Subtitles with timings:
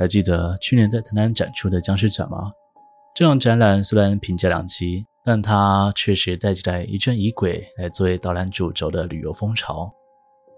[0.00, 2.50] 还记得去年在台南展出的僵尸展吗？
[3.14, 9.92] 这场展览虽然评价两极，但它确实带起来一阵疑鬼来作为导览主轴的旅游风潮。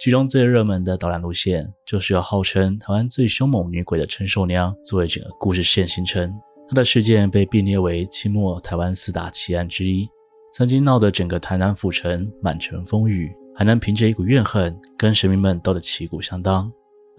[0.00, 6.34] 其中最热门的导览路线，就是由号称台湾最凶猛女鬼的陈寿娘作为整个故事线形成。
[6.68, 10.08] 她的事件被并列为清末台湾四大奇案之一，
[10.52, 16.68] 曾经闹得整个台南府城满城风雨，还能凭着一股怨恨跟神明们斗得旗鼓相当。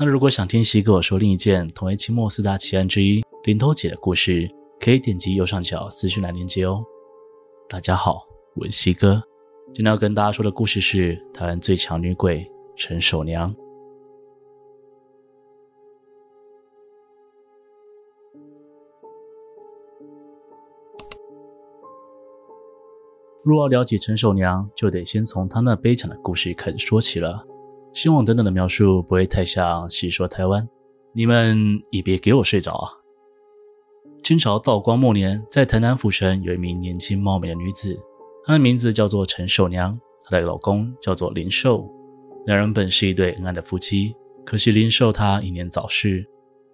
[0.02, 4.50] 那如果想听西哥我说另一件同为清末四大奇案之一林投姐的故事，
[4.80, 6.82] 可以点击右上角资讯栏链接哦。
[7.68, 8.26] 大家好，
[8.56, 9.22] 我是西哥，
[9.74, 12.50] 今天要跟大家说的故事是台湾最强女鬼。
[12.78, 13.54] 陈守娘。
[23.44, 27.49] 若要了解陈守娘，就得先从她那悲惨的故事开始说起了。
[27.92, 30.68] 希望等等的描述不会太像戏说台湾，
[31.14, 32.92] 你们也别给我睡着啊！
[34.22, 38.00] 清朝道光末年，在台南府城有一名年轻貌美的女子，
[38.44, 41.90] 她的名字叫做陈守娘，她的老公叫做林寿。
[42.46, 46.26] 两人本是一对恩爱的夫妻，可惜林寿他英年早逝。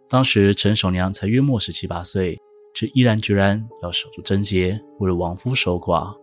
[0.10, 2.38] 当时陈守娘才约莫十七八岁，
[2.74, 6.14] 却毅然决然要守住贞节，为了亡夫守寡。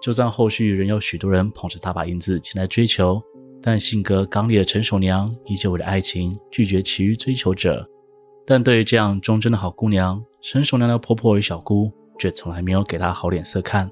[0.00, 3.22] 就算后续仍有许多人捧着大把银子前来追求，
[3.66, 7.88] 但性格刚烈的陈守娘依旧为了爱情拒绝其余追求者。
[8.46, 13.90] 但对于这样忠贞的好姑娘，陈守娘的婆婆与小姑却从来没有给她好脸色看。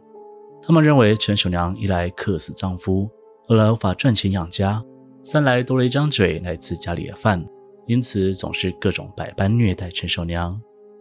[0.60, 3.08] 他们认为陈守娘一来克死丈夫，
[3.48, 4.84] 二来无法赚钱养家。
[5.24, 7.42] 三来多了一张嘴来吃家里的饭，
[7.86, 10.60] 因此总是各种百般虐待陈守娘。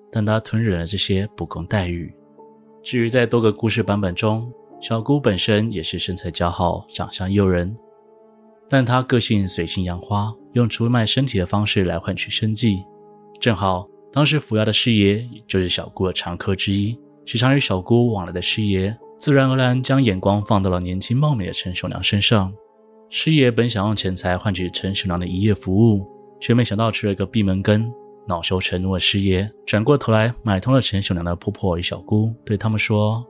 [0.10, 2.10] 但她吞忍了这些不公待遇。
[2.82, 4.50] 至于在多个故事版本中，
[4.80, 7.76] 小姑本身也是身材姣好、长相诱人，
[8.72, 12.82] 但他个性随性杨花，用出卖身体的方式来换取生计。
[13.38, 22.54] 正好当时府衙的师爷就是小姑的常客之一，时常与小姑往来的师爷，自然而然将眼光放到了年轻貌美的陈秀娘身上。
[23.10, 26.08] 师爷本想用钱财换取陈秀娘的一夜服务，
[26.40, 27.92] 却没想到吃了个闭门羹。
[28.26, 33.26] 恼羞成怒的师爷转过头来买通了陈秀娘的婆婆与小姑，对他们说：“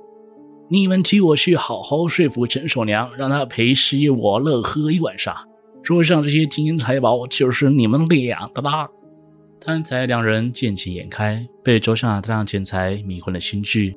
[0.73, 5.35] 你们替我去好好说服陈守娘，让她陪师爷我乐喝一晚上。
[5.83, 8.87] 桌上这些金银财宝就是你们俩的啦。”
[9.59, 13.93] 贪财两人见钱眼开，被桌上的大量钱财迷昏了心智，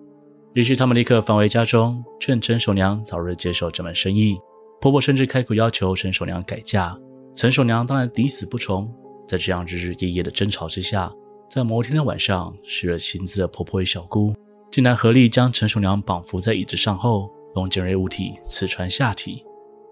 [0.55, 4.37] 于是他们立刻返回家中，劝陈守娘早日接受这门生意。
[4.81, 6.99] 婆婆甚至开口要求陈守娘改嫁，
[7.37, 8.93] 陈守娘当然抵死不从。
[9.29, 11.09] 在这样日日夜夜的争吵之下，
[11.49, 14.34] 在某天的晚上，失了心智的婆婆与小姑
[14.75, 19.47] 竟然合力将陈守娘绑缚在椅子上后，用尖锐物体刺穿下体。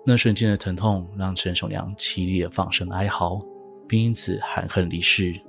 [0.05, 3.41] 那瞬间的疼痛让陈守娘凄厉的放声哀嚎，
[3.87, 5.41] 并因此含恨离世。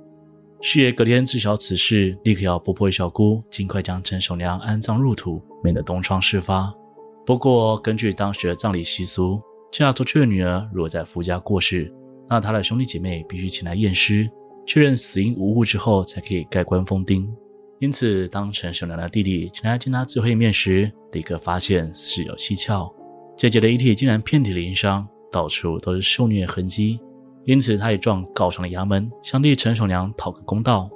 [0.60, 6.72] 师爷隔天知晓此事，立刻要婆婆与小姑尽快将陈守娘安葬入土，免得东窗事发。
[7.26, 9.42] 不过，根据当时的葬礼习俗，
[9.72, 11.92] 嫁出去的女儿如果在夫家过世，
[12.28, 14.30] 那她的兄弟姐妹必须前来验尸，
[14.64, 17.28] 确认死因无误之后，才可以盖棺封钉。
[17.84, 22.90] 因此，当陈守娘的弟弟前来见她最后一面时，立刻发现事有蹊跷，
[23.36, 26.98] 姐姐的遗体竟然遍体鳞伤，到处都是受虐痕迹。
[27.44, 30.88] 因此，他也状告上了衙门，想替陈守娘讨个公道。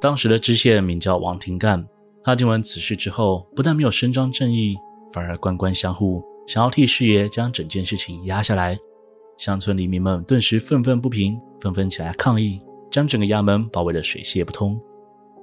[0.00, 1.86] 当时的知县名叫王廷干，
[2.22, 4.78] 他听闻此事之后，不但没有伸张正义。
[5.12, 8.78] 反而官官相护，想要替师爷将整件事情压下来。
[9.36, 14.80] 乡村里民们顿时愤愤不平，纷纷起来抗议，将整个衙门包围得水泄不通。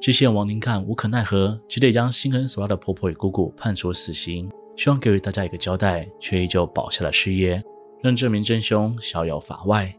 [0.01, 7.61] 知县王林看无可奈何，只得将心狠手辣的婆婆与姑姑判处死刑，希望给予大家一个交代，却依旧保下了师爷，
[8.01, 9.95] 让这名真凶逍遥法外。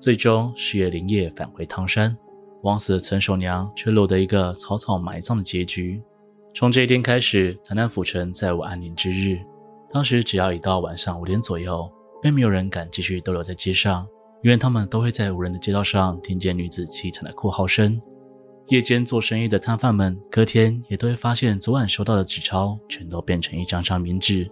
[0.00, 2.16] 最终，师爷连夜返回汤山，
[2.62, 6.00] 枉死的陈守娘却落得一个草草埋葬的结局。
[6.54, 9.40] 从这一天开始，台南府城再无安宁之日。
[9.90, 11.90] 当时只要一到晚上五点左右，
[12.22, 14.06] 便没有人敢继续逗留在街上，
[14.44, 18.00] 因为他们都会在无人的街道上听见女子凄惨的哭号声。
[18.68, 24.50] 夜间做生意的摊贩们，隔天也都会发现昨晚收到的纸钞全都变成一张张冥纸。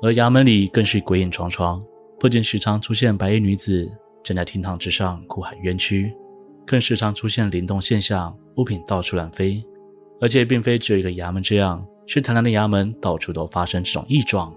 [0.00, 1.82] 而衙门里更是鬼影幢幢，
[2.18, 3.90] 不仅时常出现白衣女子
[4.24, 6.12] 站在厅堂之上哭喊冤屈，
[6.66, 9.62] 更时常出现灵动现象，物品到处乱飞。
[10.20, 14.54] 而且并非只有一个衙门这样，是台南的衙门到处都发生这种异状。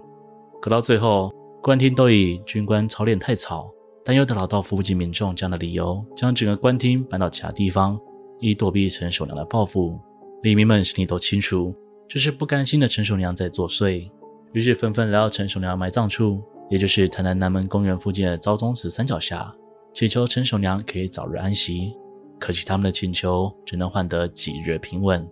[0.62, 1.30] 可到最后，
[1.62, 3.68] 官厅都以军官操练太吵，
[4.04, 7.98] 担忧打扰到附近民众这样的理由，将整个官厅搬到其他地方，
[8.40, 9.98] 以躲避陈守娘的报复。
[10.42, 11.74] 里民们心里都清楚，
[12.08, 14.08] 这是不甘心的陈守娘在作祟，
[14.52, 19.52] 于是纷纷来到陈守娘埋葬处，也就是台南南门公园附近的昭宗祠山脚下，
[19.92, 21.94] 祈求陈守娘可以早日安息。
[22.38, 25.26] 可惜他们的请求只能换得几日平稳。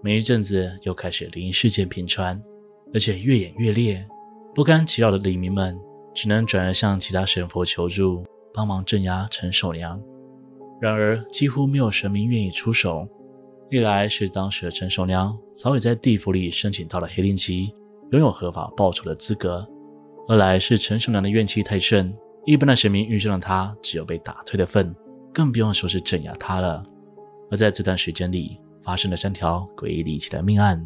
[0.00, 2.40] 没一阵子，又开始灵异事件频传，
[2.94, 4.06] 而且越演越烈。
[4.54, 5.76] 不甘其扰的里民们
[6.14, 10.00] 只能转而向其他神佛求助，帮忙镇压陈守娘。
[10.84, 13.08] 然而，几乎没有神明愿意出手。
[13.70, 17.74] 一来是当时的陈寿娘早已在地府里申请到了黑令旗，
[18.10, 19.64] 拥有合法报仇的资格；
[20.28, 22.14] 二来是陈寿娘的怨气太盛，
[22.44, 24.94] 一般的神明遇上了她，只有被打退的份，
[25.32, 26.84] 更不用说是镇压她了。
[27.50, 30.84] 而在这段时间里，发生了三条诡异离奇的命案。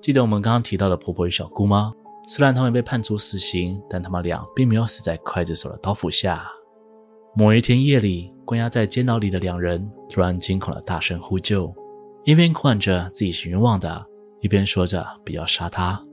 [0.00, 1.92] 记得我们刚刚提到的婆婆与小姑吗？
[2.26, 6.50] 虽然他们被判处死刑，但他们俩并没有死在刽子手的刀斧下。
[7.38, 11.72] 某一天夜里，关押在监牢里的两人突然惊恐地大声呼救，
[12.24, 14.04] 一边哭喊着自己是冤枉的，
[14.40, 16.04] 一边说着不要杀他。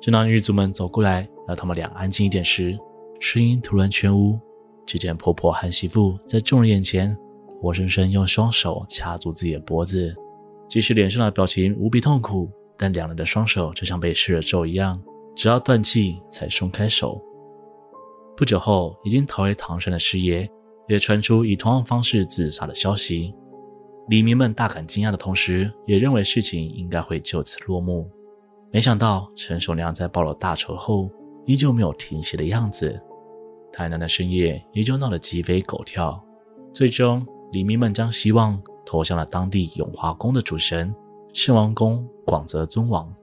[0.00, 2.78] 正当狱卒们走过来让他们俩安静一点时，
[3.18, 4.38] 声音突然全无。
[4.86, 7.16] 只见婆婆和媳妇在众人眼前，
[7.60, 10.14] 活生生用双手掐住自己的脖子，
[10.68, 12.48] 即使脸上的表情无比痛苦，
[12.78, 15.02] 但两人的双手就像被施了咒一样，
[15.34, 17.20] 直到断气才松开手。
[18.36, 20.48] 不久后，已经逃回唐山的师爷
[20.88, 23.34] 也传出以同样方式自杀的消息。
[24.08, 28.10] 黎民们大感惊讶的同时，也认为事情应该会就此落幕。
[28.72, 31.10] 没想到陈守娘在报了大仇后，
[31.46, 33.00] 依旧没有停歇的样子。
[33.72, 36.22] 台南的深夜依旧闹得鸡飞狗跳。
[36.72, 40.94] 最终，黎民们将希望投向了当地永华宫的主神
[41.32, 43.14] 圣王公广泽尊王。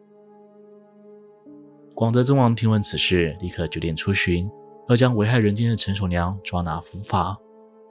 [1.93, 4.49] 广泽尊王听闻此事，立刻决定出巡。
[4.89, 7.37] 要将危害人间的陈守娘抓拿伏法。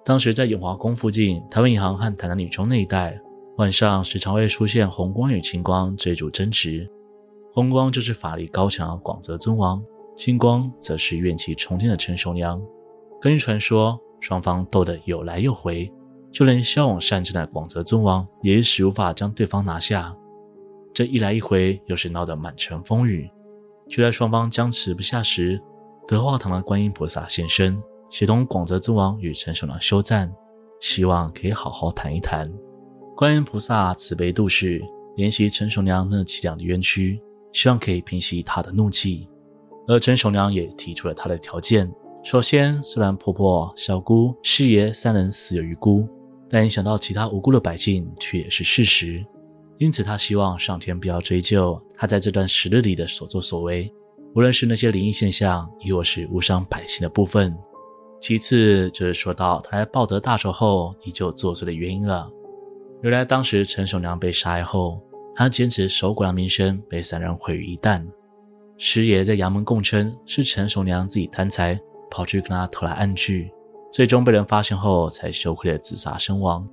[0.04, 3.18] 当时在永华宫附近，台湾银行和台南女中那一带，
[3.56, 6.88] 晚上时常会出现红光与青光追逐争执。
[7.52, 9.80] 红光就是法力高强的广泽尊王，
[10.16, 12.60] 青光则是怨气冲天的陈守娘。
[13.20, 15.92] 根据传说，双方斗得有来有回，
[16.32, 20.12] 就连骁勇善战的广泽尊王也一时无法将对方拿下。
[20.92, 23.30] 这一来一回，又是闹得满城风雨。
[23.88, 25.60] 就在双方僵持不下时，
[26.08, 27.78] 德化堂的观音菩萨现身，
[28.08, 30.34] 协同广泽尊王与陈守娘休战，
[30.80, 32.50] 希望可以好好谈一谈。
[33.14, 34.82] 观音菩萨慈悲度世，
[35.18, 37.20] 怜惜陈守娘那凄凉的冤屈，
[37.52, 39.28] 希望可以平息她的怒气。
[39.86, 41.92] 而陈守娘也提出了她的条件：
[42.24, 46.08] 首先，虽然婆婆、小姑、师爷三人死有余辜，
[46.48, 49.22] 但影响到其他无辜的百姓却也是事实。
[49.76, 53.92] 因此，她希望上天不要追究她在这段时日里的所作所为。
[54.34, 57.56] 无论是那些灵异现象，亦或是误伤百姓的部分。
[58.20, 62.30] 其次就是说到他在报得大仇后依旧作祟的原因了。
[63.02, 65.00] 原来当时陈守娘被杀害后，
[65.34, 68.04] 他坚持守寡的名声被三人毁于一旦。
[68.76, 73.52] 师爷在衙门供称是陈守娘自己贪财，跑去跟他偷来暗去，
[73.92, 76.68] 最终被人发现后才羞愧的自杀身亡。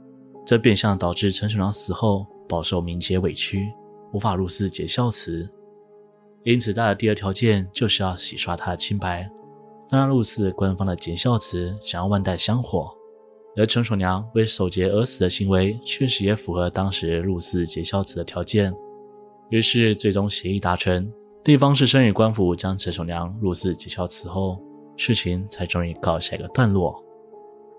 [0.45, 3.71] 这变相导致陈守娘死后饱受民间委屈，
[4.13, 5.49] 无法入寺结孝慈。
[6.45, 9.27] 因此，他的第二条件就是要洗刷他的清白，
[9.89, 12.87] 让他入寺官方的结孝慈，想要万代香火。
[13.57, 18.71] 而陈守娘为守节而死的行为，确实也符合当时入寺结孝慈的条件。
[19.49, 21.11] 于是，最终协议达成，
[21.43, 24.61] 地方士绅与官府将陈守娘入寺结孝慈后，
[24.95, 27.03] 事情才终于告下一个段落。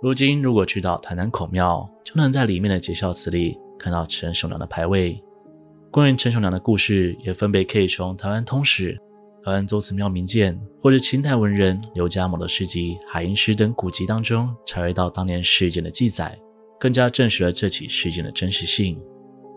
[0.02, 5.22] 如今，如果去到台南孔庙，就能在里面的结孝祠里看到陈守娘的牌位。
[5.96, 9.00] 关于陈守良的故事，也分别可以从台湾通史、
[9.42, 16.38] 台湾邹祠庙名鉴，或者清代文人刘家谋的诗集《海音诗》等古籍当中，查阅到当年事件的记载，
[16.78, 19.02] 更加证实了这起事件的真实性。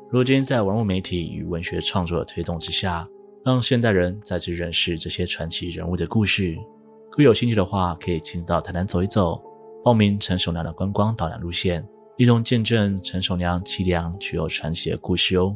[0.10, 3.06] 如今，在网络媒体与文学创作的推动之下，
[3.44, 6.54] 让现代人再次认识这些传奇人物的故事。
[6.54, 9.44] 如果有兴趣的话，可以亲自到台南走一走，
[9.84, 15.54] 报名陈守良的观光导览路线，一同见证陈守良凄凉却又传奇的故事哦。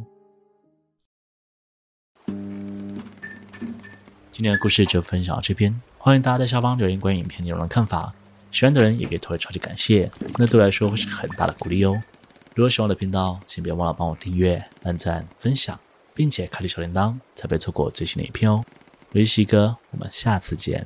[4.33, 8.11] 今天的故事就分享到这边，欢迎大家在下方留言关于影片内容的看法。
[8.49, 12.01] 喜欢的人也可以投个超级感谢，那对我来说会是很大的鼓励哦。
[12.55, 15.79] 如果喜欢我的频道，请别忘了帮我订阅、按赞、分享，
[16.15, 18.65] 并且开启小铃铛，才不会错过最新的影片哦。
[19.11, 20.83] 我是西哥，我们下次见。